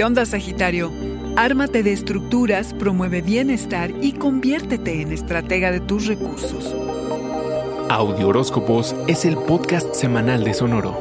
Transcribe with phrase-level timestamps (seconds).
[0.00, 0.90] ¿Qué onda, Sagitario?
[1.36, 6.74] Ármate de estructuras, promueve bienestar y conviértete en estratega de tus recursos.
[7.90, 10.96] Audio Horóscopos es el podcast semanal de Sonoro.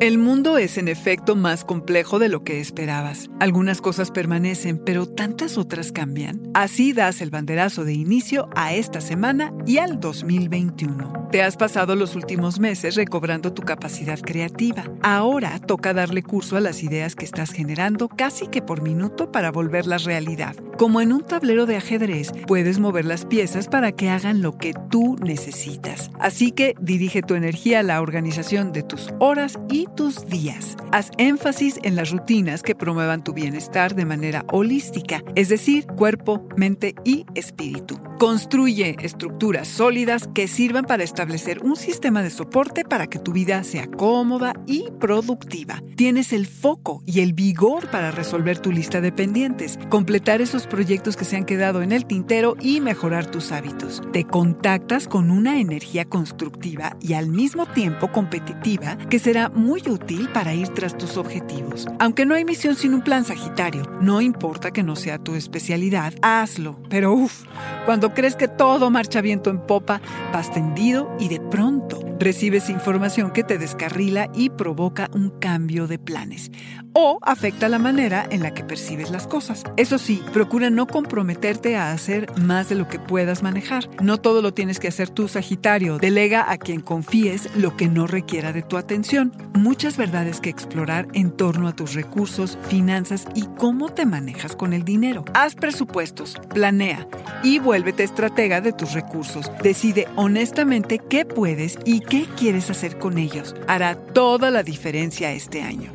[0.00, 3.30] El mundo es en efecto más complejo de lo que esperabas.
[3.38, 6.50] Algunas cosas permanecen, pero tantas otras cambian.
[6.52, 11.23] Así das el banderazo de inicio a esta semana y al 2021.
[11.30, 14.84] Te has pasado los últimos meses recobrando tu capacidad creativa.
[15.02, 19.50] Ahora toca darle curso a las ideas que estás generando casi que por minuto para
[19.50, 20.54] volverlas realidad.
[20.78, 24.74] Como en un tablero de ajedrez, puedes mover las piezas para que hagan lo que
[24.90, 26.10] tú necesitas.
[26.20, 30.76] Así que dirige tu energía a la organización de tus horas y tus días.
[30.92, 36.46] Haz énfasis en las rutinas que promuevan tu bienestar de manera holística, es decir, cuerpo,
[36.56, 38.00] mente y espíritu.
[38.24, 43.62] Construye estructuras sólidas que sirvan para establecer un sistema de soporte para que tu vida
[43.64, 45.82] sea cómoda y productiva.
[45.94, 51.18] Tienes el foco y el vigor para resolver tu lista de pendientes, completar esos proyectos
[51.18, 54.00] que se han quedado en el tintero y mejorar tus hábitos.
[54.10, 60.30] Te contactas con una energía constructiva y al mismo tiempo competitiva que será muy útil
[60.32, 61.86] para ir tras tus objetivos.
[61.98, 66.14] Aunque no hay misión sin un plan Sagitario, no importa que no sea tu especialidad,
[66.22, 66.78] hazlo.
[66.88, 67.44] Pero uff,
[67.84, 70.00] cuando crees que todo marcha viento en popa,
[70.32, 75.98] vas tendido y de pronto recibes información que te descarrila y provoca un cambio de
[75.98, 76.50] planes
[76.94, 79.64] o afecta la manera en la que percibes las cosas.
[79.76, 83.88] Eso sí, procura no comprometerte a hacer más de lo que puedas manejar.
[84.00, 85.98] No todo lo tienes que hacer tú, Sagitario.
[85.98, 89.32] Delega a quien confíes lo que no requiera de tu atención.
[89.54, 94.72] Muchas verdades que explorar en torno a tus recursos, finanzas y cómo te manejas con
[94.72, 95.24] el dinero.
[95.34, 97.08] Haz presupuestos, planea
[97.42, 99.50] y vuélvete estratega de tus recursos.
[99.62, 103.54] Decide honestamente qué puedes y qué quieres hacer con ellos.
[103.66, 105.92] Hará toda la diferencia este año.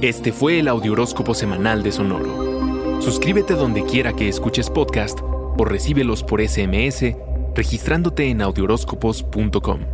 [0.00, 3.00] Este fue el Audioróscopo Semanal de Sonoro.
[3.00, 7.14] Suscríbete donde quiera que escuches podcast o recíbelos por SMS
[7.54, 9.93] registrándote en audioróscopos.com.